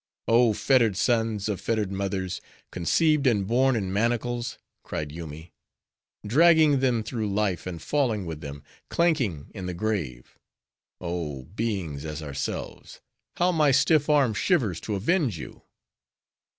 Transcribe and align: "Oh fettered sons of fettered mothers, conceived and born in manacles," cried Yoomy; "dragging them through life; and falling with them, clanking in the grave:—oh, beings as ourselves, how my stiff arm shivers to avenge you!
"Oh 0.27 0.53
fettered 0.53 0.97
sons 0.97 1.47
of 1.47 1.61
fettered 1.61 1.91
mothers, 1.91 2.41
conceived 2.71 3.27
and 3.27 3.45
born 3.45 3.75
in 3.75 3.93
manacles," 3.93 4.57
cried 4.81 5.11
Yoomy; 5.11 5.53
"dragging 6.25 6.79
them 6.79 7.03
through 7.03 7.31
life; 7.31 7.67
and 7.67 7.79
falling 7.79 8.25
with 8.25 8.41
them, 8.41 8.63
clanking 8.89 9.51
in 9.53 9.67
the 9.67 9.75
grave:—oh, 9.75 11.43
beings 11.43 12.03
as 12.03 12.23
ourselves, 12.23 12.99
how 13.37 13.51
my 13.51 13.69
stiff 13.69 14.09
arm 14.09 14.33
shivers 14.33 14.81
to 14.81 14.95
avenge 14.95 15.37
you! 15.37 15.61